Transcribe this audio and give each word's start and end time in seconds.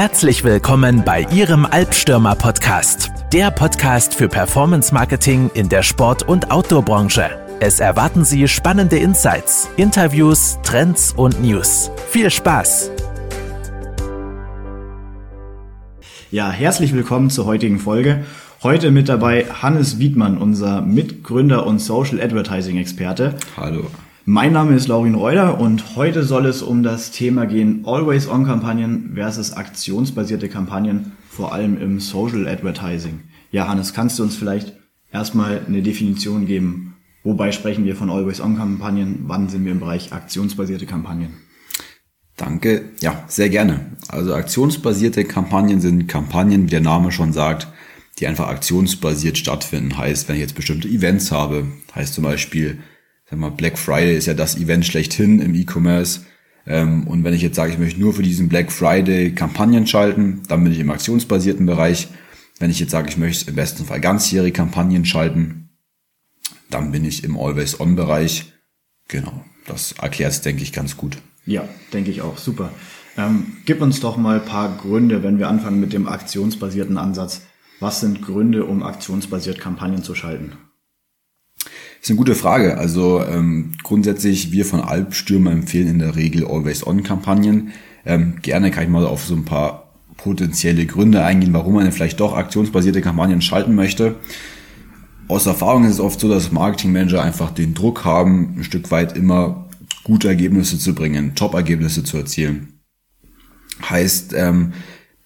Herzlich 0.00 0.44
willkommen 0.44 1.04
bei 1.04 1.26
Ihrem 1.30 1.66
Albstürmer 1.66 2.34
Podcast, 2.34 3.10
der 3.34 3.50
Podcast 3.50 4.14
für 4.14 4.28
Performance 4.28 4.94
Marketing 4.94 5.50
in 5.52 5.68
der 5.68 5.82
Sport- 5.82 6.26
und 6.26 6.50
Outdoor-Branche. 6.50 7.28
Es 7.60 7.80
erwarten 7.80 8.24
Sie 8.24 8.48
spannende 8.48 8.96
Insights, 8.96 9.68
Interviews, 9.76 10.58
Trends 10.62 11.12
und 11.12 11.42
News. 11.42 11.90
Viel 12.08 12.30
Spaß! 12.30 12.90
Ja, 16.30 16.50
herzlich 16.50 16.94
willkommen 16.94 17.28
zur 17.28 17.44
heutigen 17.44 17.78
Folge. 17.78 18.24
Heute 18.62 18.92
mit 18.92 19.10
dabei 19.10 19.44
Hannes 19.50 19.98
Wiedmann, 19.98 20.38
unser 20.38 20.80
Mitgründer 20.80 21.66
und 21.66 21.78
Social 21.78 22.22
Advertising 22.22 22.78
Experte. 22.78 23.34
Hallo. 23.54 23.84
Mein 24.26 24.52
Name 24.52 24.76
ist 24.76 24.86
Laurin 24.86 25.14
Reuter 25.14 25.58
und 25.58 25.96
heute 25.96 26.24
soll 26.24 26.44
es 26.44 26.60
um 26.60 26.82
das 26.82 27.10
Thema 27.10 27.46
gehen 27.46 27.84
Always-On-Kampagnen 27.86 29.12
versus 29.14 29.54
aktionsbasierte 29.54 30.50
Kampagnen, 30.50 31.12
vor 31.30 31.54
allem 31.54 31.80
im 31.80 32.00
Social 32.00 32.46
Advertising. 32.46 33.20
Ja, 33.50 33.66
Hannes, 33.66 33.94
kannst 33.94 34.18
du 34.18 34.22
uns 34.22 34.36
vielleicht 34.36 34.74
erstmal 35.10 35.62
eine 35.66 35.80
Definition 35.80 36.44
geben? 36.44 36.96
Wobei 37.24 37.50
sprechen 37.50 37.86
wir 37.86 37.96
von 37.96 38.10
Always-On-Kampagnen? 38.10 39.20
Wann 39.22 39.48
sind 39.48 39.64
wir 39.64 39.72
im 39.72 39.80
Bereich 39.80 40.12
aktionsbasierte 40.12 40.84
Kampagnen? 40.84 41.38
Danke. 42.36 42.90
Ja, 43.00 43.24
sehr 43.26 43.48
gerne. 43.48 43.96
Also 44.08 44.34
aktionsbasierte 44.34 45.24
Kampagnen 45.24 45.80
sind 45.80 46.08
Kampagnen, 46.08 46.64
wie 46.64 46.70
der 46.70 46.80
Name 46.82 47.10
schon 47.10 47.32
sagt, 47.32 47.68
die 48.18 48.26
einfach 48.26 48.48
aktionsbasiert 48.48 49.38
stattfinden. 49.38 49.96
Heißt, 49.96 50.28
wenn 50.28 50.34
ich 50.36 50.42
jetzt 50.42 50.54
bestimmte 50.54 50.88
Events 50.88 51.32
habe, 51.32 51.68
heißt 51.94 52.12
zum 52.12 52.24
Beispiel, 52.24 52.80
sag 53.30 53.38
mal, 53.38 53.50
Black 53.50 53.78
Friday 53.78 54.16
ist 54.16 54.26
ja 54.26 54.34
das 54.34 54.56
Event 54.56 54.84
schlechthin 54.84 55.40
im 55.40 55.54
E-Commerce. 55.54 56.20
Ähm, 56.66 57.06
und 57.06 57.24
wenn 57.24 57.34
ich 57.34 57.42
jetzt 57.42 57.56
sage, 57.56 57.72
ich 57.72 57.78
möchte 57.78 58.00
nur 58.00 58.12
für 58.12 58.22
diesen 58.22 58.48
Black 58.48 58.70
Friday 58.72 59.32
Kampagnen 59.34 59.86
schalten, 59.86 60.42
dann 60.48 60.62
bin 60.64 60.72
ich 60.72 60.80
im 60.80 60.90
aktionsbasierten 60.90 61.64
Bereich. 61.64 62.08
Wenn 62.58 62.70
ich 62.70 62.80
jetzt 62.80 62.90
sage, 62.90 63.08
ich 63.08 63.16
möchte 63.16 63.50
im 63.50 63.56
besten 63.56 63.86
Fall 63.86 64.00
ganzjährige 64.00 64.52
Kampagnen 64.52 65.04
schalten, 65.04 65.70
dann 66.68 66.92
bin 66.92 67.04
ich 67.04 67.24
im 67.24 67.38
Always-On-Bereich. 67.38 68.52
Genau, 69.08 69.44
das 69.66 69.92
erklärt 69.92 70.32
es, 70.32 70.42
denke 70.42 70.62
ich, 70.62 70.72
ganz 70.72 70.96
gut. 70.96 71.16
Ja, 71.46 71.66
denke 71.92 72.10
ich 72.10 72.20
auch. 72.20 72.36
Super. 72.36 72.70
Ähm, 73.16 73.56
gib 73.64 73.80
uns 73.80 74.00
doch 74.00 74.16
mal 74.16 74.40
ein 74.40 74.44
paar 74.44 74.76
Gründe, 74.76 75.22
wenn 75.22 75.38
wir 75.38 75.48
anfangen 75.48 75.80
mit 75.80 75.92
dem 75.92 76.06
aktionsbasierten 76.06 76.98
Ansatz. 76.98 77.42
Was 77.80 78.00
sind 78.00 78.22
Gründe, 78.22 78.66
um 78.66 78.82
aktionsbasiert 78.82 79.58
Kampagnen 79.58 80.02
zu 80.02 80.14
schalten? 80.14 80.52
Das 82.00 82.06
ist 82.06 82.10
eine 82.12 82.16
gute 82.16 82.34
Frage. 82.34 82.78
Also 82.78 83.22
ähm, 83.22 83.72
grundsätzlich, 83.82 84.52
wir 84.52 84.64
von 84.64 84.80
Alpstürmer 84.80 85.52
empfehlen 85.52 85.86
in 85.86 85.98
der 85.98 86.16
Regel 86.16 86.46
Always-On-Kampagnen. 86.46 87.72
Ähm, 88.06 88.36
gerne 88.40 88.70
kann 88.70 88.84
ich 88.84 88.88
mal 88.88 89.04
auf 89.04 89.22
so 89.26 89.34
ein 89.34 89.44
paar 89.44 89.92
potenzielle 90.16 90.86
Gründe 90.86 91.22
eingehen, 91.22 91.52
warum 91.52 91.74
man 91.74 91.92
vielleicht 91.92 92.18
doch 92.18 92.34
aktionsbasierte 92.34 93.02
Kampagnen 93.02 93.42
schalten 93.42 93.74
möchte. 93.74 94.16
Aus 95.28 95.44
Erfahrung 95.44 95.84
ist 95.84 95.92
es 95.92 96.00
oft 96.00 96.18
so, 96.20 96.30
dass 96.30 96.50
Marketingmanager 96.52 97.22
einfach 97.22 97.50
den 97.50 97.74
Druck 97.74 98.02
haben, 98.06 98.54
ein 98.56 98.64
Stück 98.64 98.90
weit 98.90 99.14
immer 99.14 99.68
gute 100.02 100.28
Ergebnisse 100.28 100.78
zu 100.78 100.94
bringen, 100.94 101.34
Top-Ergebnisse 101.34 102.02
zu 102.02 102.16
erzielen. 102.16 102.80
Heißt, 103.90 104.32
ähm, 104.34 104.72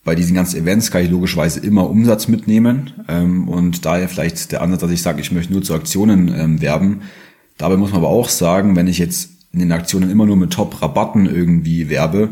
bei 0.04 0.14
diesen 0.14 0.34
ganzen 0.34 0.60
Events 0.60 0.90
kann 0.90 1.02
ich 1.02 1.10
logischerweise 1.10 1.60
immer 1.60 1.88
Umsatz 1.88 2.28
mitnehmen 2.28 2.92
ähm, 3.08 3.48
und 3.48 3.84
daher 3.86 4.08
vielleicht 4.08 4.52
der 4.52 4.60
Ansatz, 4.62 4.80
dass 4.80 4.90
ich 4.90 5.02
sage, 5.02 5.20
ich 5.20 5.32
möchte 5.32 5.52
nur 5.52 5.62
zu 5.62 5.74
Aktionen 5.74 6.32
ähm, 6.38 6.60
werben. 6.60 7.02
Dabei 7.56 7.76
muss 7.76 7.90
man 7.90 8.00
aber 8.00 8.10
auch 8.10 8.28
sagen, 8.28 8.76
wenn 8.76 8.86
ich 8.86 8.98
jetzt 8.98 9.30
in 9.52 9.60
den 9.60 9.72
Aktionen 9.72 10.10
immer 10.10 10.26
nur 10.26 10.36
mit 10.36 10.52
Top-Rabatten 10.52 11.26
irgendwie 11.26 11.88
werbe, 11.88 12.30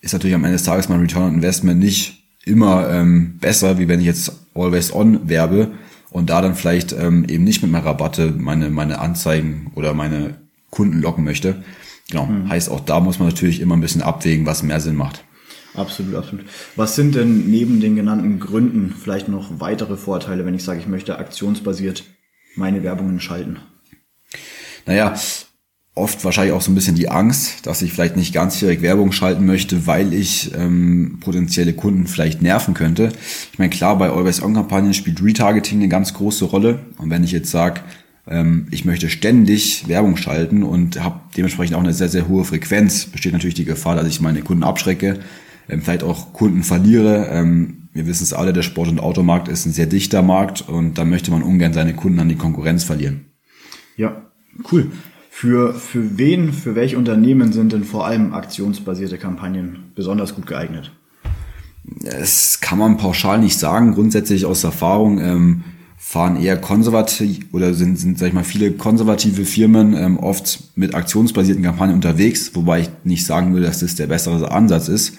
ist 0.00 0.12
natürlich 0.12 0.34
am 0.34 0.44
Ende 0.44 0.56
des 0.56 0.64
Tages 0.64 0.88
mein 0.88 1.00
Return 1.00 1.22
on 1.22 1.34
Investment 1.34 1.78
nicht 1.78 2.24
immer 2.44 2.90
ähm, 2.90 3.38
besser, 3.38 3.78
wie 3.78 3.86
wenn 3.86 4.00
ich 4.00 4.06
jetzt 4.06 4.32
Always 4.54 4.92
On 4.92 5.28
werbe 5.28 5.72
und 6.10 6.28
da 6.28 6.42
dann 6.42 6.56
vielleicht 6.56 6.92
ähm, 6.92 7.24
eben 7.28 7.44
nicht 7.44 7.62
mit 7.62 7.70
mehr 7.70 7.84
Rabatte 7.84 8.34
meine, 8.36 8.68
meine 8.70 8.98
Anzeigen 8.98 9.70
oder 9.76 9.94
meine 9.94 10.34
Kunden 10.70 11.00
locken 11.00 11.24
möchte. 11.24 11.62
Genau. 12.10 12.26
Mhm. 12.26 12.48
Heißt, 12.48 12.68
auch 12.68 12.80
da 12.80 12.98
muss 12.98 13.20
man 13.20 13.28
natürlich 13.28 13.60
immer 13.60 13.76
ein 13.76 13.80
bisschen 13.80 14.02
abwägen, 14.02 14.44
was 14.44 14.62
mehr 14.64 14.80
Sinn 14.80 14.96
macht. 14.96 15.24
Absolut, 15.74 16.14
absolut. 16.14 16.44
Was 16.76 16.94
sind 16.96 17.14
denn 17.14 17.50
neben 17.50 17.80
den 17.80 17.96
genannten 17.96 18.40
Gründen 18.40 18.94
vielleicht 18.98 19.28
noch 19.28 19.60
weitere 19.60 19.96
Vorteile, 19.96 20.44
wenn 20.44 20.54
ich 20.54 20.64
sage, 20.64 20.80
ich 20.80 20.86
möchte 20.86 21.18
aktionsbasiert 21.18 22.04
meine 22.56 22.82
Werbungen 22.82 23.20
schalten? 23.20 23.58
Naja, 24.84 25.14
oft 25.94 26.24
wahrscheinlich 26.24 26.54
auch 26.54 26.62
so 26.62 26.70
ein 26.70 26.74
bisschen 26.74 26.94
die 26.94 27.08
Angst, 27.08 27.66
dass 27.66 27.82
ich 27.82 27.92
vielleicht 27.92 28.16
nicht 28.16 28.32
ganzjährig 28.32 28.82
Werbung 28.82 29.12
schalten 29.12 29.44
möchte, 29.46 29.86
weil 29.86 30.12
ich 30.12 30.52
ähm, 30.54 31.18
potenzielle 31.20 31.74
Kunden 31.74 32.06
vielleicht 32.06 32.42
nerven 32.42 32.74
könnte. 32.74 33.12
Ich 33.52 33.58
meine, 33.58 33.70
klar, 33.70 33.96
bei 33.98 34.10
Always-On-Kampagnen 34.10 34.94
spielt 34.94 35.22
Retargeting 35.22 35.78
eine 35.78 35.88
ganz 35.88 36.14
große 36.14 36.46
Rolle. 36.46 36.80
Und 36.98 37.10
wenn 37.10 37.24
ich 37.24 37.32
jetzt 37.32 37.50
sage, 37.50 37.80
ähm, 38.26 38.68
ich 38.70 38.84
möchte 38.84 39.10
ständig 39.10 39.86
Werbung 39.88 40.16
schalten 40.16 40.62
und 40.62 41.02
habe 41.02 41.20
dementsprechend 41.36 41.76
auch 41.76 41.82
eine 41.82 41.92
sehr, 41.92 42.08
sehr 42.08 42.28
hohe 42.28 42.44
Frequenz, 42.44 43.06
besteht 43.06 43.32
natürlich 43.32 43.54
die 43.54 43.64
Gefahr, 43.64 43.96
dass 43.96 44.06
ich 44.06 44.20
meine 44.20 44.42
Kunden 44.42 44.64
abschrecke, 44.64 45.20
ähm, 45.72 45.82
vielleicht 45.82 46.02
auch 46.02 46.32
Kunden 46.32 46.62
verliere. 46.62 47.28
Ähm, 47.30 47.88
wir 47.92 48.06
wissen 48.06 48.22
es 48.24 48.32
alle, 48.32 48.52
der 48.52 48.62
Sport- 48.62 48.88
und 48.88 49.00
Automarkt 49.00 49.48
ist 49.48 49.66
ein 49.66 49.72
sehr 49.72 49.86
dichter 49.86 50.22
Markt 50.22 50.68
und 50.68 50.96
da 50.98 51.04
möchte 51.04 51.30
man 51.30 51.42
ungern 51.42 51.72
seine 51.72 51.94
Kunden 51.94 52.20
an 52.20 52.28
die 52.28 52.36
Konkurrenz 52.36 52.84
verlieren. 52.84 53.26
Ja, 53.96 54.22
cool. 54.70 54.90
Für, 55.30 55.74
für 55.74 56.18
wen, 56.18 56.52
für 56.52 56.74
welche 56.74 56.98
Unternehmen 56.98 57.52
sind 57.52 57.72
denn 57.72 57.84
vor 57.84 58.06
allem 58.06 58.32
aktionsbasierte 58.32 59.18
Kampagnen 59.18 59.92
besonders 59.94 60.34
gut 60.34 60.46
geeignet? 60.46 60.92
Das 61.84 62.60
kann 62.60 62.78
man 62.78 62.96
pauschal 62.96 63.38
nicht 63.38 63.58
sagen. 63.58 63.94
Grundsätzlich 63.94 64.46
aus 64.46 64.62
Erfahrung 64.62 65.18
ähm, 65.18 65.64
fahren 65.96 66.36
eher 66.36 66.56
konservativ 66.56 67.46
oder 67.52 67.74
sind, 67.74 67.98
sind 67.98 68.18
sag 68.18 68.28
ich 68.28 68.34
mal, 68.34 68.44
viele 68.44 68.72
konservative 68.72 69.44
Firmen 69.44 69.94
ähm, 69.94 70.18
oft 70.18 70.64
mit 70.76 70.94
aktionsbasierten 70.94 71.62
Kampagnen 71.62 71.94
unterwegs, 71.96 72.54
wobei 72.54 72.80
ich 72.80 72.90
nicht 73.04 73.24
sagen 73.26 73.54
will, 73.54 73.62
dass 73.62 73.80
das 73.80 73.94
der 73.94 74.08
bessere 74.08 74.50
Ansatz 74.50 74.88
ist. 74.88 75.14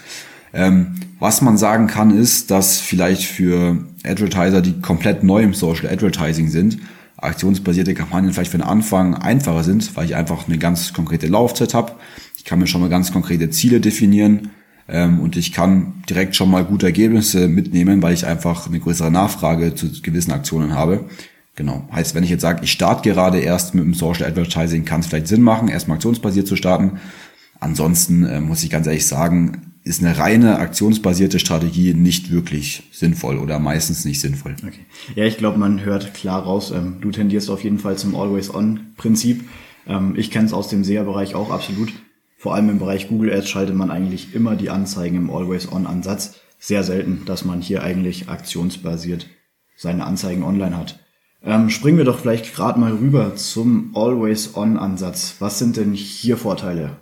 Ähm, 0.54 0.96
was 1.20 1.42
man 1.42 1.58
sagen 1.58 1.88
kann, 1.88 2.16
ist, 2.16 2.52
dass 2.52 2.80
vielleicht 2.80 3.24
für 3.24 3.84
Advertiser, 4.06 4.62
die 4.62 4.80
komplett 4.82 5.24
neu 5.24 5.42
im 5.42 5.54
Social 5.54 5.90
Advertising 5.90 6.50
sind, 6.50 6.80
aktionsbasierte 7.18 7.94
Kampagnen 7.94 8.34
vielleicht 8.34 8.52
für 8.52 8.58
den 8.58 8.68
Anfang 8.68 9.16
einfacher 9.16 9.64
sind, 9.64 9.96
weil 9.96 10.06
ich 10.06 10.16
einfach 10.16 10.48
eine 10.48 10.58
ganz 10.58 10.94
konkrete 10.94 11.28
Laufzeit 11.28 11.74
habe. 11.74 11.94
Ich 12.38 12.44
kann 12.44 12.60
mir 12.60 12.68
schon 12.68 12.82
mal 12.82 12.90
ganz 12.90 13.12
konkrete 13.12 13.50
Ziele 13.50 13.80
definieren 13.80 14.52
ähm, 14.88 15.20
und 15.22 15.38
ich 15.38 15.54
kann 15.54 16.04
direkt 16.10 16.36
schon 16.36 16.52
mal 16.52 16.66
gute 16.66 16.86
Ergebnisse 16.86 17.48
mitnehmen, 17.48 18.02
weil 18.02 18.14
ich 18.14 18.26
einfach 18.26 18.68
eine 18.68 18.80
größere 18.80 19.10
Nachfrage 19.10 19.74
zu 19.76 20.02
gewissen 20.02 20.32
Aktionen 20.32 20.74
habe. 20.74 21.06
Genau. 21.56 21.88
Heißt, 21.94 22.16
wenn 22.16 22.24
ich 22.24 22.30
jetzt 22.30 22.42
sage, 22.42 22.62
ich 22.64 22.72
starte 22.72 23.10
gerade 23.10 23.40
erst 23.40 23.76
mit 23.76 23.84
dem 23.86 23.94
Social 23.94 24.26
Advertising, 24.26 24.86
kann 24.86 25.02
es 25.02 25.08
vielleicht 25.08 25.28
Sinn 25.28 25.42
machen, 25.42 25.68
erstmal 25.70 25.96
aktionsbasiert 25.96 26.48
zu 26.48 26.56
starten. 26.56 27.00
Ansonsten 27.60 28.26
äh, 28.26 28.42
muss 28.42 28.64
ich 28.64 28.70
ganz 28.70 28.88
ehrlich 28.88 29.06
sagen, 29.06 29.73
ist 29.84 30.02
eine 30.02 30.18
reine 30.18 30.60
aktionsbasierte 30.60 31.40
Strategie 31.40 31.94
nicht 31.94 32.32
wirklich 32.32 32.84
sinnvoll 32.92 33.38
oder 33.38 33.60
meistens 33.60 34.06
nicht 34.06 34.22
sinnvoll. 34.22 34.56
Okay. 34.66 34.86
Ja, 35.16 35.26
ich 35.26 35.38
glaube, 35.38 35.60
man 35.60 35.84
hört 35.84 36.14
klar 36.14 36.44
raus, 36.44 36.72
ähm, 36.72 36.98
du 37.02 37.12
tendierst 37.12 37.50
auf 37.50 37.64
jeden 37.64 37.80
Fall 37.80 37.98
zum 37.98 38.16
Always-On-Prinzip. 38.16 39.44
Ähm, 39.88 40.14
ich 40.18 40.32
kenne 40.32 40.46
es 40.46 40.54
aus 40.54 40.70
dem 40.70 40.84
SEA-Bereich 40.84 41.36
auch 41.36 41.52
absolut. 41.52 41.92
Vor 42.38 42.56
allem 42.56 42.70
im 42.70 42.80
Bereich 42.80 43.10
Google 43.10 43.34
Ads 43.34 43.50
schaltet 43.50 43.76
man 43.76 43.92
eigentlich 43.92 44.34
immer 44.34 44.56
die 44.56 44.70
Anzeigen 44.70 45.18
im 45.18 45.30
Always-On-Ansatz. 45.30 46.40
Sehr 46.60 46.84
selten, 46.84 47.24
dass 47.26 47.44
man 47.44 47.62
hier 47.62 47.84
eigentlich 47.84 48.30
aktionsbasiert 48.30 49.28
seine 49.76 50.06
Anzeigen 50.06 50.44
online 50.44 50.78
hat. 50.78 51.00
Ähm, 51.42 51.70
springen 51.70 51.98
wir 51.98 52.06
doch 52.06 52.20
vielleicht 52.20 52.56
gerade 52.56 52.80
mal 52.80 52.94
rüber 52.94 53.36
zum 53.36 53.92
Always-On-Ansatz. 53.96 55.36
Was 55.40 55.60
sind 55.60 55.76
denn 55.76 55.94
hier 55.94 56.38
Vorteile? 56.38 56.98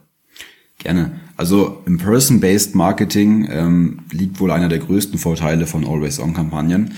Gerne. 0.79 1.19
Also 1.41 1.81
im 1.87 1.97
Person-Based 1.97 2.75
Marketing 2.75 3.49
ähm, 3.51 4.01
liegt 4.11 4.39
wohl 4.39 4.51
einer 4.51 4.69
der 4.69 4.77
größten 4.77 5.17
Vorteile 5.17 5.65
von 5.65 5.87
Always-On-Kampagnen. 5.87 6.93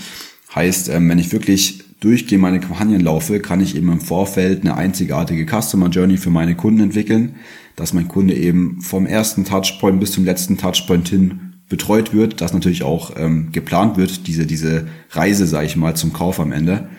Heißt, 0.54 0.90
ähm, 0.90 1.08
wenn 1.08 1.18
ich 1.18 1.32
wirklich 1.32 1.82
durchgehe 2.00 2.36
meine 2.36 2.60
Kampagnen 2.60 3.00
laufe, 3.00 3.40
kann 3.40 3.62
ich 3.62 3.74
eben 3.74 3.90
im 3.90 4.02
Vorfeld 4.02 4.60
eine 4.60 4.76
einzigartige 4.76 5.46
Customer 5.46 5.88
Journey 5.88 6.18
für 6.18 6.28
meine 6.28 6.56
Kunden 6.56 6.80
entwickeln, 6.80 7.36
dass 7.74 7.94
mein 7.94 8.06
Kunde 8.06 8.34
eben 8.34 8.82
vom 8.82 9.06
ersten 9.06 9.46
Touchpoint 9.46 9.98
bis 9.98 10.12
zum 10.12 10.26
letzten 10.26 10.58
Touchpoint 10.58 11.08
hin 11.08 11.54
betreut 11.70 12.12
wird, 12.12 12.42
dass 12.42 12.52
natürlich 12.52 12.82
auch 12.82 13.12
ähm, 13.16 13.50
geplant 13.50 13.96
wird, 13.96 14.26
diese, 14.26 14.44
diese 14.44 14.88
Reise, 15.12 15.46
sage 15.46 15.64
ich 15.64 15.76
mal, 15.76 15.96
zum 15.96 16.12
Kauf 16.12 16.38
am 16.38 16.52
Ende. 16.52 16.90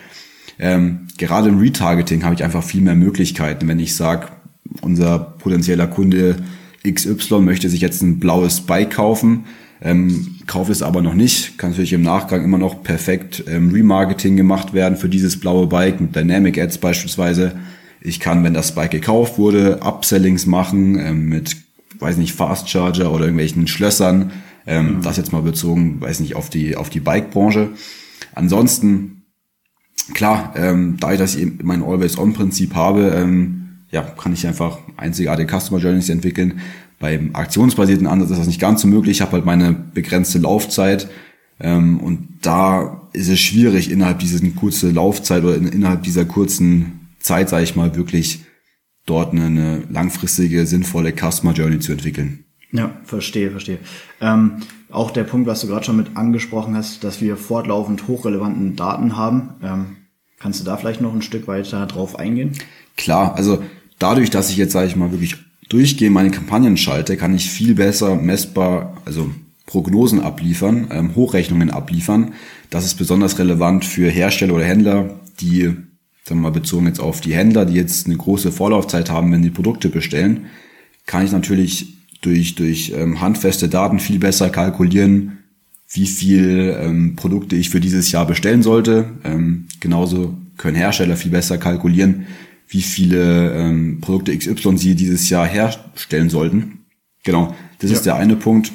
Ähm, 0.58 1.10
gerade 1.20 1.50
im 1.50 1.60
Retargeting 1.60 2.24
habe 2.24 2.34
ich 2.34 2.44
einfach 2.44 2.64
viel 2.64 2.82
mehr 2.82 2.96
Möglichkeiten. 2.96 3.68
Wenn 3.68 3.80
ich 3.80 3.96
sage, 3.96 4.30
unser 4.82 5.20
potenzieller 5.20 5.86
Kunde 5.86 6.38
XY 6.94 7.42
möchte 7.42 7.70
sich 7.70 7.82
jetzt 7.82 8.02
ein 8.02 8.20
blaues 8.20 8.62
Bike 8.62 8.92
kaufen, 8.92 9.46
ähm, 9.82 10.36
kaufe 10.48 10.72
es 10.72 10.82
aber 10.82 11.02
noch 11.02 11.14
nicht, 11.14 11.58
kann 11.58 11.72
natürlich 11.72 11.94
im 11.94 12.02
Nachgang 12.02 12.44
immer 12.44 12.58
noch 12.58 12.84
perfekt 12.84 13.44
ähm, 13.48 13.72
Remarketing 13.72 14.38
gemacht 14.38 14.74
werden 14.74 14.98
für 14.98 15.10
dieses 15.10 15.40
blaue 15.40 15.68
Bike 15.68 16.00
mit 16.00 16.16
Dynamic 16.16 16.58
Ads 16.58 16.78
beispielsweise. 16.78 17.60
Ich 18.02 18.20
kann, 18.20 18.44
wenn 18.44 18.54
das 18.54 18.74
Bike 18.74 18.92
gekauft 18.92 19.38
wurde, 19.38 19.82
Upsellings 19.82 20.46
machen 20.46 20.98
ähm, 21.00 21.26
mit, 21.28 21.58
weiß 22.00 22.18
nicht, 22.18 22.34
Fast 22.34 22.70
Charger 22.70 23.12
oder 23.12 23.26
irgendwelchen 23.26 23.68
Schlössern, 23.68 24.32
Ähm, 24.68 24.98
mhm. 24.98 25.02
Das 25.04 25.18
jetzt 25.18 25.32
mal 25.32 25.44
bezogen, 25.44 26.02
weiß 26.02 26.22
nicht, 26.22 26.36
auf 26.36 26.50
die, 26.50 26.76
auf 26.76 26.90
die 26.90 27.00
Bike-Branche. 27.00 27.70
Ansonsten, 28.34 29.26
klar, 30.16 30.54
ähm, 30.56 30.98
da 31.00 31.14
ich 31.14 31.20
das 31.20 31.36
eben 31.36 31.60
mein 31.64 31.84
Always-On-Prinzip 31.84 32.74
habe, 32.74 33.14
ähm, 33.16 33.65
ja, 33.96 34.02
kann 34.02 34.34
ich 34.34 34.46
einfach 34.46 34.80
einzigartige 34.98 35.58
Customer 35.58 35.80
Journeys 35.80 36.10
entwickeln. 36.10 36.60
Beim 37.00 37.34
aktionsbasierten 37.34 38.08
Ansatz 38.08 38.32
ist 38.32 38.40
das 38.40 38.48
nicht 38.48 38.60
ganz 38.60 38.82
so 38.82 38.90
möglich. 38.90 39.18
Ich 39.18 39.22
habe 39.22 39.32
halt 39.32 39.46
meine 39.46 39.72
begrenzte 39.72 40.38
Laufzeit. 40.38 41.08
Ähm, 41.62 42.02
und 42.02 42.28
da 42.42 43.08
ist 43.14 43.30
es 43.30 43.40
schwierig, 43.40 43.90
innerhalb 43.90 44.20
dieser 44.20 44.46
kurzen 44.50 44.94
Laufzeit 44.94 45.46
oder 45.46 45.56
in, 45.56 45.68
innerhalb 45.70 46.04
dieser 46.04 46.26
kurzen 46.26 47.08
Zeit, 47.22 47.48
sage 47.48 47.64
ich 47.64 47.78
mal, 47.78 47.96
wirklich 47.96 48.44
dort 49.06 49.32
eine, 49.32 49.46
eine 49.46 49.84
langfristige, 49.90 50.66
sinnvolle 50.66 51.14
Customer 51.14 51.54
Journey 51.54 51.80
zu 51.80 51.94
entwickeln. 51.94 52.44
Ja, 52.74 52.98
verstehe, 53.06 53.50
verstehe. 53.52 53.80
Ähm, 54.20 54.58
auch 54.92 55.12
der 55.12 55.24
Punkt, 55.24 55.48
was 55.48 55.62
du 55.62 55.68
gerade 55.68 55.86
schon 55.86 55.96
mit 55.96 56.18
angesprochen 56.18 56.76
hast, 56.76 57.06
dass 57.06 57.22
wir 57.22 57.38
fortlaufend 57.38 58.10
hochrelevanten 58.10 58.76
Daten 58.76 59.16
haben. 59.16 59.52
Ähm, 59.64 59.86
kannst 60.38 60.60
du 60.60 60.66
da 60.66 60.76
vielleicht 60.76 61.00
noch 61.00 61.14
ein 61.14 61.22
Stück 61.22 61.48
weiter 61.48 61.86
drauf 61.86 62.20
eingehen? 62.20 62.52
Klar, 62.98 63.36
also 63.36 63.64
dadurch, 64.00 64.30
dass 64.30 64.50
ich 64.50 64.58
jetzt, 64.58 64.74
sage 64.74 64.88
ich 64.88 64.96
mal, 64.96 65.12
wirklich 65.12 65.36
durchgehend 65.70 66.14
meine 66.14 66.32
Kampagnen 66.32 66.78
schalte, 66.78 67.18
kann 67.18 67.36
ich 67.36 67.50
viel 67.50 67.76
besser 67.76 68.16
messbar, 68.16 68.98
also 69.06 69.30
Prognosen 69.66 70.22
abliefern, 70.22 70.88
ähm, 70.92 71.16
Hochrechnungen 71.16 71.72
abliefern. 71.72 72.34
Das 72.70 72.86
ist 72.86 72.96
besonders 72.96 73.40
relevant 73.40 73.84
für 73.84 74.10
Hersteller 74.10 74.54
oder 74.54 74.66
Händler, 74.66 75.20
die, 75.40 75.64
sagen 75.64 75.80
wir 76.28 76.36
mal, 76.36 76.52
bezogen 76.52 76.86
jetzt 76.86 77.00
auf 77.00 77.22
die 77.22 77.34
Händler, 77.34 77.66
die 77.66 77.74
jetzt 77.74 78.06
eine 78.06 78.16
große 78.16 78.52
Vorlaufzeit 78.52 79.10
haben, 79.10 79.32
wenn 79.32 79.42
die 79.42 79.50
Produkte 79.50 79.90
bestellen, 79.90 80.46
kann 81.08 81.26
ich 81.26 81.32
natürlich 81.32 81.96
durch, 82.22 82.56
durch 82.56 82.94
ähm, 82.96 83.22
handfeste 83.22 83.70
Daten 83.70 84.00
viel 84.00 84.20
besser 84.20 84.50
kalkulieren, 84.50 85.40
wie 85.92 86.08
viel 86.08 86.76
ähm, 86.80 87.16
Produkte 87.16 87.56
ich 87.56 87.70
für 87.70 87.80
dieses 87.80 88.12
Jahr 88.12 88.26
bestellen 88.26 88.64
sollte. 88.64 89.10
Ähm, 89.24 89.68
genauso 89.80 90.36
können 90.58 90.76
Hersteller 90.76 91.16
viel 91.16 91.32
besser 91.32 91.58
kalkulieren, 91.58 92.26
wie 92.68 92.82
viele 92.82 93.54
ähm, 93.54 94.00
Produkte 94.02 94.38
XY 94.38 94.78
sie 94.78 94.96
dieses 94.96 95.30
Jahr 95.30 95.46
herstellen 95.46 96.30
sollten. 96.30 96.86
Genau, 97.24 97.56
das 97.80 97.92
ja. 97.92 97.98
ist 97.98 98.06
der 98.06 98.16
eine 98.16 98.36
Punkt. 98.36 98.72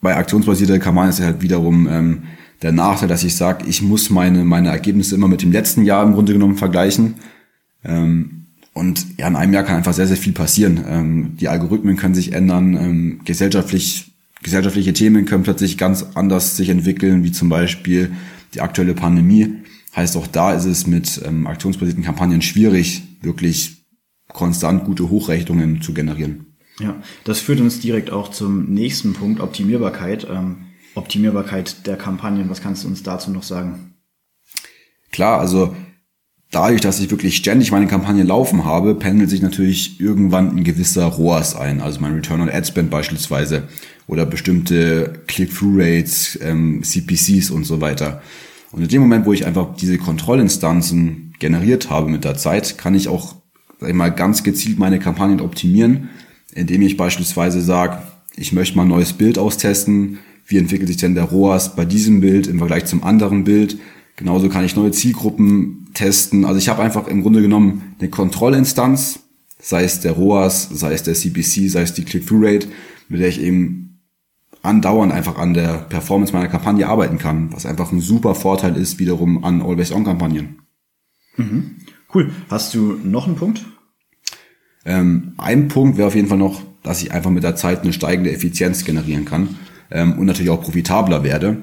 Bei 0.00 0.16
aktionsbasierter 0.16 0.78
Kampagne 0.78 1.10
ist 1.10 1.20
halt 1.20 1.42
wiederum 1.42 1.86
ähm, 1.88 2.22
der 2.62 2.72
Nachteil, 2.72 3.08
dass 3.08 3.24
ich 3.24 3.36
sage, 3.36 3.64
ich 3.68 3.82
muss 3.82 4.10
meine, 4.10 4.44
meine 4.44 4.68
Ergebnisse 4.68 5.14
immer 5.14 5.28
mit 5.28 5.42
dem 5.42 5.52
letzten 5.52 5.84
Jahr 5.84 6.04
im 6.04 6.12
Grunde 6.12 6.32
genommen 6.32 6.56
vergleichen. 6.56 7.14
Ähm, 7.84 8.46
und 8.74 9.18
ja, 9.18 9.28
in 9.28 9.36
einem 9.36 9.52
Jahr 9.52 9.64
kann 9.64 9.76
einfach 9.76 9.92
sehr, 9.92 10.06
sehr 10.06 10.16
viel 10.16 10.32
passieren. 10.32 10.84
Ähm, 10.88 11.36
die 11.38 11.48
Algorithmen 11.48 11.96
können 11.96 12.14
sich 12.14 12.32
ändern, 12.32 12.74
ähm, 12.74 13.20
gesellschaftlich, 13.24 14.12
gesellschaftliche 14.42 14.92
Themen 14.92 15.24
können 15.24 15.42
plötzlich 15.42 15.76
ganz 15.76 16.06
anders 16.14 16.56
sich 16.56 16.68
entwickeln, 16.68 17.22
wie 17.24 17.32
zum 17.32 17.48
Beispiel 17.48 18.12
die 18.54 18.60
aktuelle 18.60 18.94
Pandemie. 18.94 19.56
Heißt 19.94 20.16
auch 20.16 20.26
da 20.26 20.52
ist 20.52 20.64
es 20.64 20.86
mit 20.86 21.20
ähm, 21.24 21.46
aktionsbasierten 21.46 22.04
Kampagnen 22.04 22.42
schwierig, 22.42 23.02
wirklich 23.20 23.84
konstant 24.28 24.84
gute 24.84 25.10
Hochrechnungen 25.10 25.82
zu 25.82 25.92
generieren. 25.92 26.46
Ja, 26.80 26.96
das 27.24 27.40
führt 27.40 27.60
uns 27.60 27.80
direkt 27.80 28.10
auch 28.10 28.30
zum 28.30 28.72
nächsten 28.72 29.12
Punkt, 29.12 29.40
Optimierbarkeit. 29.40 30.26
Ähm, 30.30 30.66
Optimierbarkeit 30.94 31.86
der 31.86 31.96
Kampagnen, 31.96 32.50
was 32.50 32.62
kannst 32.62 32.84
du 32.84 32.88
uns 32.88 33.02
dazu 33.02 33.30
noch 33.30 33.42
sagen? 33.42 33.94
Klar, 35.10 35.40
also 35.40 35.76
dadurch, 36.50 36.80
dass 36.80 37.00
ich 37.00 37.10
wirklich 37.10 37.36
ständig 37.36 37.70
meine 37.70 37.86
Kampagne 37.86 38.22
laufen 38.22 38.64
habe, 38.64 38.94
pendelt 38.94 39.30
sich 39.30 39.42
natürlich 39.42 40.00
irgendwann 40.00 40.56
ein 40.56 40.64
gewisser 40.64 41.04
ROAS 41.04 41.54
ein, 41.54 41.80
also 41.80 42.00
mein 42.00 42.14
Return 42.14 42.40
on 42.40 42.48
Ad 42.48 42.66
Spend 42.66 42.90
beispielsweise 42.90 43.68
oder 44.06 44.26
bestimmte 44.26 45.22
Click-Through-Rates, 45.26 46.38
ähm, 46.42 46.82
CPCs 46.82 47.50
und 47.50 47.64
so 47.64 47.80
weiter. 47.80 48.22
Und 48.72 48.82
in 48.82 48.88
dem 48.88 49.02
Moment, 49.02 49.26
wo 49.26 49.32
ich 49.32 49.46
einfach 49.46 49.76
diese 49.76 49.98
Kontrollinstanzen 49.98 51.34
generiert 51.38 51.90
habe 51.90 52.10
mit 52.10 52.24
der 52.24 52.36
Zeit, 52.36 52.78
kann 52.78 52.94
ich 52.94 53.08
auch 53.08 53.36
sag 53.82 53.90
ich 53.90 53.96
mal, 53.96 54.10
ganz 54.10 54.44
gezielt 54.44 54.78
meine 54.78 55.00
Kampagnen 55.00 55.40
optimieren, 55.40 56.08
indem 56.54 56.82
ich 56.82 56.96
beispielsweise 56.96 57.60
sage, 57.60 57.98
ich 58.36 58.52
möchte 58.52 58.76
mal 58.76 58.84
ein 58.84 58.88
neues 58.88 59.12
Bild 59.12 59.38
austesten. 59.38 60.20
Wie 60.46 60.56
entwickelt 60.56 60.88
sich 60.88 60.98
denn 60.98 61.16
der 61.16 61.24
ROAS 61.24 61.74
bei 61.74 61.84
diesem 61.84 62.20
Bild 62.20 62.46
im 62.46 62.58
Vergleich 62.58 62.84
zum 62.84 63.02
anderen 63.02 63.42
Bild? 63.42 63.78
Genauso 64.16 64.48
kann 64.48 64.64
ich 64.64 64.76
neue 64.76 64.92
Zielgruppen 64.92 65.88
testen. 65.94 66.44
Also 66.44 66.58
ich 66.58 66.68
habe 66.68 66.80
einfach 66.80 67.08
im 67.08 67.22
Grunde 67.22 67.42
genommen 67.42 67.94
eine 67.98 68.08
Kontrollinstanz, 68.08 69.20
sei 69.60 69.82
es 69.82 70.00
der 70.00 70.12
ROAS, 70.12 70.68
sei 70.72 70.92
es 70.92 71.02
der 71.02 71.14
CPC, 71.14 71.68
sei 71.68 71.82
es 71.82 71.94
die 71.94 72.04
Click-Through-Rate, 72.04 72.68
mit 73.08 73.20
der 73.20 73.28
ich 73.28 73.40
eben 73.40 73.81
andauernd 74.62 75.12
einfach 75.12 75.38
an 75.38 75.54
der 75.54 75.78
Performance 75.88 76.32
meiner 76.32 76.48
Kampagne 76.48 76.86
arbeiten 76.86 77.18
kann, 77.18 77.52
was 77.52 77.66
einfach 77.66 77.92
ein 77.92 78.00
super 78.00 78.34
Vorteil 78.34 78.76
ist 78.76 78.98
wiederum 78.98 79.44
an 79.44 79.60
Always-On-Kampagnen. 79.60 80.60
Mhm. 81.36 81.76
Cool. 82.14 82.30
Hast 82.48 82.74
du 82.74 82.98
noch 83.02 83.26
einen 83.26 83.36
Punkt? 83.36 83.64
Ähm, 84.84 85.32
ein 85.38 85.68
Punkt 85.68 85.96
wäre 85.96 86.08
auf 86.08 86.14
jeden 86.14 86.28
Fall 86.28 86.38
noch, 86.38 86.62
dass 86.82 87.02
ich 87.02 87.12
einfach 87.12 87.30
mit 87.30 87.42
der 87.42 87.56
Zeit 87.56 87.82
eine 87.82 87.92
steigende 87.92 88.32
Effizienz 88.32 88.84
generieren 88.84 89.24
kann 89.24 89.56
ähm, 89.90 90.18
und 90.18 90.26
natürlich 90.26 90.50
auch 90.50 90.62
profitabler 90.62 91.22
werde. 91.22 91.58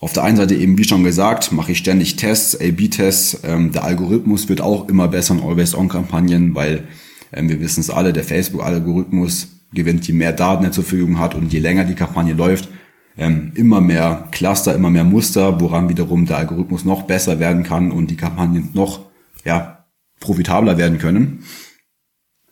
Auf 0.00 0.12
der 0.12 0.24
einen 0.24 0.36
Seite 0.36 0.54
eben, 0.54 0.76
wie 0.78 0.84
schon 0.84 1.04
gesagt, 1.04 1.52
mache 1.52 1.72
ich 1.72 1.78
ständig 1.78 2.16
Tests, 2.16 2.56
A-B-Tests. 2.60 3.40
Ähm, 3.44 3.72
der 3.72 3.84
Algorithmus 3.84 4.48
wird 4.48 4.60
auch 4.60 4.88
immer 4.88 5.08
besser 5.08 5.34
in 5.34 5.42
Always-On-Kampagnen, 5.42 6.54
weil 6.54 6.88
ähm, 7.32 7.48
wir 7.48 7.60
wissen 7.60 7.80
es 7.80 7.90
alle, 7.90 8.12
der 8.12 8.24
Facebook-Algorithmus 8.24 9.48
gewinnt, 9.72 10.06
je 10.06 10.14
mehr 10.14 10.32
Daten 10.32 10.64
er 10.64 10.72
zur 10.72 10.84
Verfügung 10.84 11.18
hat 11.18 11.34
und 11.34 11.52
je 11.52 11.60
länger 11.60 11.84
die 11.84 11.94
Kampagne 11.94 12.34
läuft, 12.34 12.68
ähm, 13.16 13.52
immer 13.54 13.80
mehr 13.80 14.28
Cluster, 14.30 14.74
immer 14.74 14.90
mehr 14.90 15.04
Muster, 15.04 15.60
woran 15.60 15.88
wiederum 15.88 16.26
der 16.26 16.38
Algorithmus 16.38 16.84
noch 16.84 17.02
besser 17.02 17.38
werden 17.38 17.62
kann 17.62 17.90
und 17.90 18.10
die 18.10 18.16
Kampagnen 18.16 18.70
noch 18.72 19.06
ja, 19.44 19.84
profitabler 20.20 20.78
werden 20.78 20.98
können. 20.98 21.44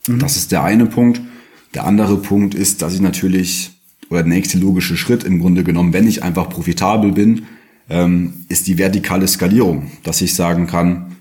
Mhm. 0.06 0.18
Das 0.18 0.36
ist 0.36 0.52
der 0.52 0.64
eine 0.64 0.86
Punkt. 0.86 1.20
Der 1.74 1.84
andere 1.84 2.16
Punkt 2.16 2.54
ist, 2.54 2.82
dass 2.82 2.94
ich 2.94 3.00
natürlich, 3.00 3.70
oder 4.10 4.22
der 4.22 4.32
nächste 4.32 4.58
logische 4.58 4.96
Schritt 4.96 5.24
im 5.24 5.40
Grunde 5.40 5.64
genommen, 5.64 5.92
wenn 5.92 6.08
ich 6.08 6.22
einfach 6.22 6.48
profitabel 6.48 7.12
bin, 7.12 7.46
ähm, 7.88 8.44
ist 8.48 8.66
die 8.66 8.78
vertikale 8.78 9.28
Skalierung, 9.28 9.90
dass 10.02 10.20
ich 10.20 10.34
sagen 10.34 10.66
kann, 10.66 11.16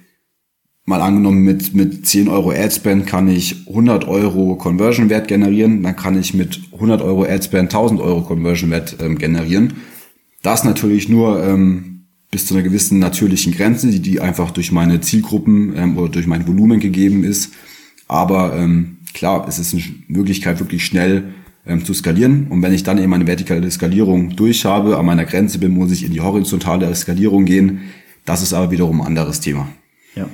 mal 0.90 1.02
angenommen 1.02 1.44
mit, 1.44 1.76
mit 1.76 2.08
10 2.08 2.28
Euro 2.30 2.50
Adspend 2.50 3.06
kann 3.06 3.28
ich 3.28 3.68
100 3.68 4.08
Euro 4.08 4.56
Conversion 4.56 5.12
Wert 5.12 5.28
generieren, 5.28 5.84
dann 5.84 5.96
kann 5.96 6.20
ich 6.20 6.34
mit 6.34 6.60
100 6.74 7.04
Euro 7.04 7.26
Adspend 7.26 7.72
1000 7.72 8.02
Euro 8.02 8.22
Conversion 8.22 8.72
Wert 8.72 8.98
ähm, 9.00 9.20
generieren. 9.20 9.76
Das 10.42 10.64
natürlich 10.64 11.08
nur 11.08 11.44
ähm, 11.46 12.06
bis 12.32 12.48
zu 12.48 12.56
einer 12.56 12.64
gewissen 12.64 12.98
natürlichen 12.98 13.54
Grenze, 13.54 13.92
die, 13.92 14.00
die 14.00 14.20
einfach 14.20 14.50
durch 14.50 14.72
meine 14.72 15.00
Zielgruppen 15.00 15.76
ähm, 15.78 15.96
oder 15.96 16.10
durch 16.10 16.26
mein 16.26 16.48
Volumen 16.48 16.80
gegeben 16.80 17.24
ist. 17.24 17.54
Aber 18.08 18.56
ähm, 18.58 18.98
klar, 19.14 19.46
es 19.48 19.60
ist 19.60 19.76
eine 19.76 19.84
Möglichkeit, 20.08 20.60
wirklich 20.60 20.84
schnell 20.84 21.36
ähm, 21.68 21.86
zu 21.86 21.94
skalieren. 21.94 22.48
Und 22.50 22.64
wenn 22.64 22.74
ich 22.74 22.82
dann 22.82 22.98
eben 22.98 23.14
eine 23.14 23.28
vertikale 23.28 23.70
Skalierung 23.70 24.36
durch 24.36 24.66
habe, 24.66 24.98
an 24.98 25.06
meiner 25.06 25.26
Grenze 25.26 25.60
bin, 25.60 25.72
muss 25.72 25.92
ich 25.92 26.04
in 26.04 26.14
die 26.14 26.22
horizontale 26.22 26.94
Skalierung 26.96 27.46
gehen. 27.46 27.82
Das 28.26 28.42
ist 28.42 28.54
aber 28.54 28.72
wiederum 28.72 29.02
ein 29.02 29.08
anderes 29.08 29.40
Thema. 29.40 29.70
Ja. 30.16 30.28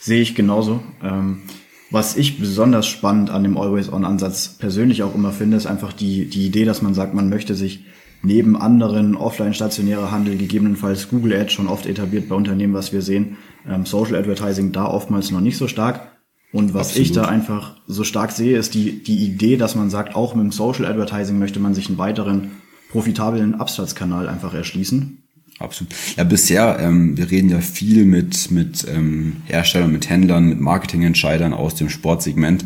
Sehe 0.00 0.20
ich 0.20 0.34
genauso. 0.34 0.80
Ähm, 1.02 1.42
was 1.90 2.16
ich 2.16 2.38
besonders 2.38 2.86
spannend 2.86 3.30
an 3.30 3.42
dem 3.42 3.56
Always-On-Ansatz 3.56 4.56
persönlich 4.58 5.02
auch 5.02 5.14
immer 5.14 5.32
finde, 5.32 5.56
ist 5.56 5.66
einfach 5.66 5.92
die, 5.92 6.26
die 6.26 6.46
Idee, 6.46 6.64
dass 6.64 6.82
man 6.82 6.94
sagt, 6.94 7.14
man 7.14 7.30
möchte 7.30 7.54
sich 7.54 7.84
neben 8.22 8.56
anderen 8.56 9.16
offline-stationäre 9.16 10.10
Handel, 10.10 10.36
gegebenenfalls 10.36 11.08
Google 11.08 11.34
Ads 11.34 11.52
schon 11.52 11.68
oft 11.68 11.86
etabliert 11.86 12.28
bei 12.28 12.34
Unternehmen, 12.34 12.74
was 12.74 12.92
wir 12.92 13.00
sehen, 13.00 13.38
ähm, 13.66 13.86
Social 13.86 14.16
Advertising 14.16 14.72
da 14.72 14.86
oftmals 14.86 15.30
noch 15.30 15.40
nicht 15.40 15.56
so 15.56 15.68
stark. 15.68 16.12
Und 16.52 16.74
was 16.74 16.88
Absolut. 16.88 17.06
ich 17.06 17.12
da 17.12 17.24
einfach 17.26 17.76
so 17.86 18.04
stark 18.04 18.32
sehe, 18.32 18.58
ist 18.58 18.74
die, 18.74 19.02
die 19.02 19.24
Idee, 19.26 19.56
dass 19.56 19.74
man 19.74 19.90
sagt, 19.90 20.14
auch 20.14 20.34
mit 20.34 20.44
dem 20.44 20.52
Social 20.52 20.86
Advertising 20.86 21.38
möchte 21.38 21.60
man 21.60 21.74
sich 21.74 21.88
einen 21.88 21.98
weiteren 21.98 22.52
profitablen 22.90 23.54
Absatzkanal 23.54 24.28
einfach 24.28 24.54
erschließen. 24.54 25.22
Absolut. 25.58 25.92
Ja, 26.16 26.24
bisher, 26.24 26.78
ähm, 26.80 27.16
wir 27.16 27.30
reden 27.30 27.50
ja 27.50 27.60
viel 27.60 28.04
mit, 28.04 28.50
mit 28.50 28.86
ähm, 28.88 29.38
Herstellern, 29.46 29.90
mit 29.90 30.08
Händlern, 30.08 30.48
mit 30.48 30.60
Marketingentscheidern 30.60 31.52
aus 31.52 31.74
dem 31.74 31.88
Sportsegment. 31.88 32.64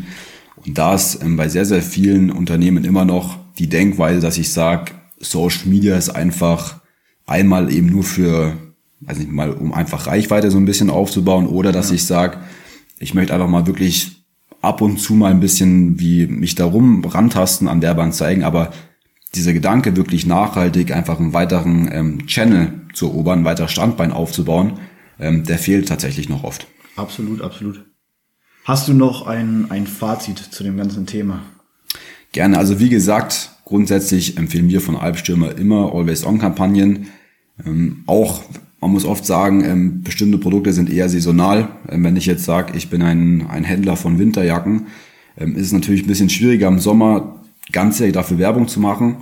Und 0.55 0.77
da 0.77 0.93
ist 0.93 1.21
ähm, 1.23 1.35
bei 1.35 1.49
sehr, 1.49 1.65
sehr 1.65 1.81
vielen 1.81 2.29
Unternehmen 2.29 2.83
immer 2.83 3.03
noch 3.03 3.39
die 3.57 3.67
Denkweise, 3.67 4.19
dass 4.19 4.37
ich 4.37 4.51
sage, 4.51 4.91
Social 5.19 5.67
Media 5.67 5.95
ist 5.95 6.09
einfach 6.09 6.81
einmal 7.25 7.71
eben 7.71 7.87
nur 7.87 8.03
für, 8.03 8.57
weiß 9.01 9.17
nicht 9.17 9.31
mal, 9.31 9.51
um 9.51 9.73
einfach 9.73 10.07
Reichweite 10.07 10.51
so 10.51 10.57
ein 10.57 10.65
bisschen 10.65 10.89
aufzubauen 10.89 11.47
oder 11.47 11.71
dass 11.71 11.89
ja. 11.89 11.95
ich 11.95 12.05
sage, 12.05 12.37
ich 12.99 13.13
möchte 13.13 13.33
einfach 13.33 13.49
mal 13.49 13.65
wirklich 13.65 14.23
ab 14.61 14.81
und 14.81 14.97
zu 14.99 15.13
mal 15.13 15.31
ein 15.31 15.39
bisschen 15.39 15.99
wie 15.99 16.27
mich 16.27 16.55
darum 16.55 17.03
rantasten 17.03 17.67
an 17.67 17.81
Werbeanzeigen, 17.81 18.43
aber 18.43 18.71
dieser 19.35 19.53
Gedanke 19.53 19.95
wirklich 19.95 20.25
nachhaltig 20.25 20.91
einfach 20.91 21.19
einen 21.19 21.33
weiteren 21.33 21.89
ähm, 21.91 22.27
Channel 22.27 22.73
zu 22.93 23.07
erobern, 23.07 23.39
ein 23.39 23.45
weiteres 23.45 23.71
Standbein 23.71 24.11
aufzubauen, 24.11 24.79
ähm, 25.19 25.43
der 25.43 25.57
fehlt 25.57 25.87
tatsächlich 25.87 26.29
noch 26.29 26.43
oft. 26.43 26.67
Absolut, 26.95 27.41
absolut. 27.41 27.83
Hast 28.65 28.87
du 28.87 28.93
noch 28.93 29.27
ein, 29.27 29.69
ein 29.71 29.87
Fazit 29.87 30.37
zu 30.37 30.63
dem 30.63 30.77
ganzen 30.77 31.05
Thema? 31.05 31.41
Gerne. 32.31 32.57
Also 32.57 32.79
wie 32.79 32.89
gesagt, 32.89 33.51
grundsätzlich 33.65 34.37
empfehlen 34.37 34.69
wir 34.69 34.81
von 34.81 34.95
Alpstürmer 34.95 35.57
immer 35.57 35.93
Always-On-Kampagnen. 35.93 37.07
Ähm, 37.65 38.03
auch, 38.07 38.41
man 38.79 38.91
muss 38.91 39.05
oft 39.05 39.25
sagen, 39.25 39.63
ähm, 39.63 40.01
bestimmte 40.01 40.37
Produkte 40.37 40.73
sind 40.73 40.89
eher 40.89 41.09
saisonal. 41.09 41.69
Ähm, 41.89 42.03
wenn 42.03 42.15
ich 42.15 42.25
jetzt 42.25 42.45
sage, 42.45 42.77
ich 42.77 42.89
bin 42.89 43.01
ein, 43.01 43.47
ein 43.47 43.63
Händler 43.63 43.97
von 43.97 44.17
Winterjacken, 44.17 44.87
ähm, 45.37 45.55
ist 45.55 45.67
es 45.67 45.73
natürlich 45.73 46.03
ein 46.03 46.07
bisschen 46.07 46.29
schwieriger 46.29 46.67
im 46.67 46.79
Sommer 46.79 47.42
ganzjährig 47.71 48.13
dafür 48.13 48.37
Werbung 48.37 48.67
zu 48.67 48.79
machen. 48.79 49.17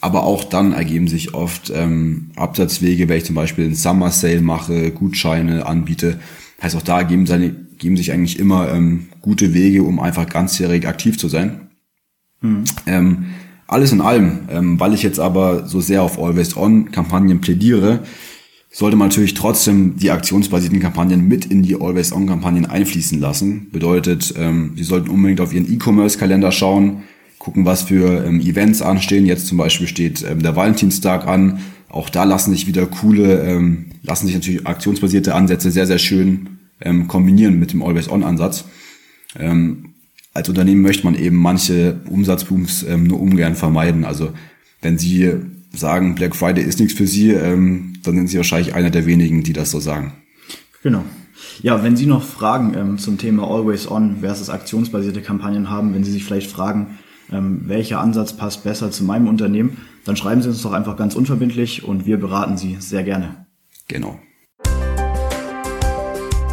Aber 0.00 0.24
auch 0.24 0.42
dann 0.42 0.72
ergeben 0.72 1.06
sich 1.06 1.32
oft 1.32 1.72
ähm, 1.74 2.30
Absatzwege, 2.34 3.08
wenn 3.08 3.18
ich 3.18 3.24
zum 3.24 3.36
Beispiel 3.36 3.66
einen 3.66 3.74
Summer 3.76 4.10
Sale 4.10 4.40
mache, 4.40 4.90
Gutscheine 4.90 5.64
anbiete. 5.66 6.18
Heißt 6.60 6.74
auch 6.74 6.82
da 6.82 6.98
ergeben, 6.98 7.26
seine, 7.26 7.54
geben 7.78 7.96
sich 7.96 8.12
eigentlich 8.12 8.38
immer 8.38 8.72
ähm, 8.72 9.06
gute 9.20 9.54
Wege, 9.54 9.84
um 9.84 10.00
einfach 10.00 10.28
ganzjährig 10.28 10.88
aktiv 10.88 11.18
zu 11.18 11.28
sein. 11.28 11.68
Mhm. 12.40 12.64
Ähm, 12.86 13.24
alles 13.68 13.92
in 13.92 14.00
allem, 14.00 14.40
ähm, 14.50 14.80
weil 14.80 14.92
ich 14.92 15.02
jetzt 15.02 15.20
aber 15.20 15.68
so 15.68 15.80
sehr 15.80 16.02
auf 16.02 16.18
Always-On-Kampagnen 16.18 17.40
plädiere, 17.40 18.00
sollte 18.70 18.96
man 18.96 19.08
natürlich 19.08 19.34
trotzdem 19.34 19.96
die 19.96 20.10
aktionsbasierten 20.10 20.80
Kampagnen 20.80 21.28
mit 21.28 21.44
in 21.44 21.62
die 21.62 21.80
Always-On-Kampagnen 21.80 22.66
einfließen 22.66 23.20
lassen. 23.20 23.70
Bedeutet, 23.70 24.34
ähm, 24.36 24.72
Sie 24.76 24.82
sollten 24.82 25.10
unbedingt 25.10 25.40
auf 25.40 25.52
Ihren 25.52 25.72
E-Commerce-Kalender 25.72 26.52
schauen, 26.52 27.02
gucken, 27.42 27.64
was 27.64 27.82
für 27.82 28.24
ähm, 28.24 28.40
Events 28.40 28.82
anstehen. 28.82 29.26
Jetzt 29.26 29.48
zum 29.48 29.58
Beispiel 29.58 29.88
steht 29.88 30.22
ähm, 30.22 30.44
der 30.44 30.54
Valentinstag 30.54 31.26
an. 31.26 31.58
Auch 31.88 32.08
da 32.08 32.22
lassen 32.22 32.52
sich 32.52 32.68
wieder 32.68 32.86
coole, 32.86 33.42
ähm, 33.42 33.86
lassen 34.02 34.26
sich 34.26 34.36
natürlich 34.36 34.64
aktionsbasierte 34.64 35.34
Ansätze 35.34 35.72
sehr, 35.72 35.88
sehr 35.88 35.98
schön 35.98 36.60
ähm, 36.80 37.08
kombinieren 37.08 37.58
mit 37.58 37.72
dem 37.72 37.82
Always-On-Ansatz. 37.82 38.64
Ähm, 39.36 39.94
als 40.32 40.48
Unternehmen 40.48 40.82
möchte 40.82 41.04
man 41.04 41.16
eben 41.16 41.36
manche 41.36 42.00
Umsatzbooms 42.08 42.84
ähm, 42.84 43.08
nur 43.08 43.20
ungern 43.20 43.56
vermeiden. 43.56 44.04
Also 44.04 44.30
wenn 44.80 44.96
Sie 44.96 45.32
sagen, 45.72 46.14
Black 46.14 46.36
Friday 46.36 46.62
ist 46.62 46.78
nichts 46.78 46.94
für 46.94 47.08
Sie, 47.08 47.30
ähm, 47.30 47.94
dann 48.04 48.14
sind 48.14 48.28
Sie 48.28 48.36
wahrscheinlich 48.36 48.74
einer 48.74 48.90
der 48.90 49.04
wenigen, 49.04 49.42
die 49.42 49.52
das 49.52 49.72
so 49.72 49.80
sagen. 49.80 50.12
Genau. 50.84 51.04
Ja, 51.60 51.82
wenn 51.82 51.96
Sie 51.96 52.06
noch 52.06 52.22
Fragen 52.22 52.74
ähm, 52.76 52.98
zum 52.98 53.18
Thema 53.18 53.48
Always 53.48 53.90
On 53.90 54.18
versus 54.20 54.48
aktionsbasierte 54.48 55.22
Kampagnen 55.22 55.70
haben, 55.70 55.92
wenn 55.92 56.04
Sie 56.04 56.12
sich 56.12 56.24
vielleicht 56.24 56.50
fragen, 56.50 56.98
ähm, 57.32 57.62
welcher 57.66 58.00
Ansatz 58.00 58.36
passt 58.36 58.64
besser 58.64 58.90
zu 58.90 59.04
meinem 59.04 59.28
Unternehmen, 59.28 59.78
dann 60.04 60.16
schreiben 60.16 60.42
Sie 60.42 60.48
uns 60.48 60.62
doch 60.62 60.72
einfach 60.72 60.96
ganz 60.96 61.14
unverbindlich 61.14 61.84
und 61.84 62.06
wir 62.06 62.18
beraten 62.18 62.56
Sie 62.56 62.76
sehr 62.80 63.04
gerne. 63.04 63.46
Genau. 63.88 64.18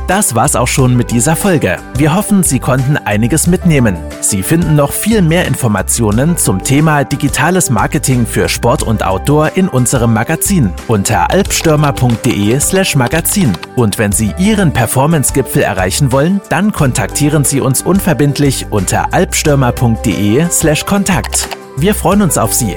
Das 0.10 0.34
war's 0.34 0.56
auch 0.56 0.68
schon 0.68 0.98
mit 0.98 1.12
dieser 1.12 1.36
Folge. 1.36 1.78
Wir 1.96 2.16
hoffen, 2.16 2.42
Sie 2.42 2.60
konnten 2.60 2.98
einiges 2.98 3.46
mitnehmen. 3.46 3.96
Sie 4.22 4.42
finden 4.42 4.76
noch 4.76 4.92
viel 4.92 5.22
mehr 5.22 5.46
Informationen 5.46 6.36
zum 6.36 6.64
Thema 6.64 7.04
digitales 7.04 7.70
Marketing 7.70 8.26
für 8.26 8.50
Sport 8.50 8.82
und 8.82 9.06
Outdoor 9.06 9.52
in 9.54 9.70
unserem 9.70 10.12
Magazin 10.12 10.74
unter 10.88 11.30
alpstürmer.de/slash 11.30 12.96
Magazin. 12.96 13.56
Und 13.76 14.00
wenn 14.00 14.12
Sie 14.12 14.34
Ihren 14.40 14.74
Performance-Gipfel 14.74 15.62
erreichen 15.62 16.12
wollen, 16.12 16.42
dann 16.50 16.72
kontaktieren 16.72 17.44
Sie 17.44 17.62
uns 17.62 17.84
unverbindlich 17.84 18.66
unter 18.72 19.14
alpstürmer.de/slash 19.14 20.88
Kontakt. 20.88 21.50
Wir 21.78 21.94
freuen 21.94 22.24
uns 22.24 22.40
auf 22.40 22.56
Sie. 22.56 22.76